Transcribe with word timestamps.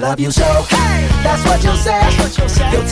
love 0.00 0.18
you 0.18 0.30
so. 0.30 0.42
Hey, 0.42 1.08
that's 1.22 1.44
what 1.44 1.62
you'll 1.62 1.76
say. 1.76 1.90
That's 1.90 2.18
what 2.18 2.38
you'll 2.38 2.48
say. 2.48 2.72
You'll 2.72 2.86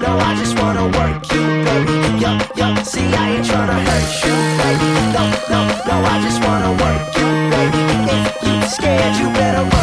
No, 0.00 0.16
I 0.16 0.34
just 0.36 0.58
wanna 0.58 0.86
work 0.98 1.30
you, 1.32 1.44
baby. 1.66 1.96
Yo, 2.22 2.32
yo, 2.56 2.74
see, 2.82 3.04
I 3.22 3.36
ain't 3.36 3.44
tryna 3.44 3.78
hurt 3.88 4.10
you, 4.24 4.34
baby. 4.60 4.88
No, 5.16 5.24
no, 5.52 5.60
no, 5.88 5.96
I 6.12 6.16
just 6.24 6.42
wanna 6.42 6.72
work 6.82 7.04
you, 7.18 7.28
baby. 7.52 7.82
If 8.16 8.42
you 8.42 8.68
scared, 8.68 9.16
you 9.16 9.28
better 9.34 9.64
work. 9.64 9.79